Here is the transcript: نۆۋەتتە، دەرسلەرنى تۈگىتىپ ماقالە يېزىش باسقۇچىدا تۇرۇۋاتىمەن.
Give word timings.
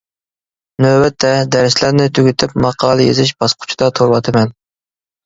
نۆۋەتتە، 0.85 1.33
دەرسلەرنى 1.55 2.07
تۈگىتىپ 2.19 2.55
ماقالە 2.65 3.05
يېزىش 3.09 3.35
باسقۇچىدا 3.45 3.91
تۇرۇۋاتىمەن. 4.01 4.57